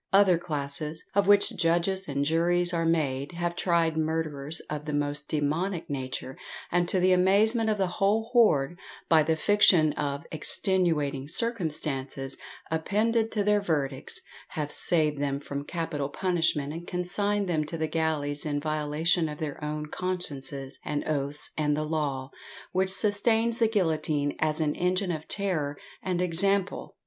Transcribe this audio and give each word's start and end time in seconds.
Other 0.11 0.39
classes, 0.39 1.03
of 1.13 1.27
which 1.27 1.55
judges 1.55 2.07
and 2.07 2.25
juries 2.25 2.73
are 2.73 2.87
made, 2.87 3.33
have 3.33 3.55
tried 3.55 3.95
murderers 3.95 4.59
of 4.61 4.85
the 4.85 4.93
most 4.95 5.27
demoniac 5.27 5.91
nature, 5.91 6.39
and 6.71 6.89
to 6.89 6.99
the 6.99 7.13
amazement 7.13 7.69
of 7.69 7.77
the 7.77 7.85
whole 8.01 8.31
woard, 8.33 8.79
by 9.09 9.21
the 9.21 9.35
fiction 9.35 9.93
of 9.93 10.25
"extenuating 10.31 11.27
circumstances" 11.27 12.35
appended 12.71 13.31
to 13.33 13.43
their 13.43 13.61
verdicts, 13.61 14.19
have 14.47 14.71
saved 14.71 15.19
them 15.21 15.39
from 15.39 15.65
capital 15.65 16.09
punishment 16.09 16.73
and 16.73 16.87
consigned 16.87 17.47
them 17.47 17.63
to 17.65 17.77
the 17.77 17.85
galleys; 17.87 18.43
in 18.43 18.59
violation 18.59 19.29
of 19.29 19.37
their 19.37 19.63
own 19.63 19.85
consciences 19.85 20.79
and 20.83 21.07
oaths 21.07 21.51
and 21.55 21.77
the 21.77 21.83
law, 21.85 22.31
which 22.71 22.89
sustains 22.89 23.59
the 23.59 23.67
guillotine 23.67 24.35
as 24.39 24.59
an 24.59 24.73
engine 24.73 25.11
of 25.11 25.27
terror 25.27 25.77
and 26.01 26.23
example! 26.23 26.95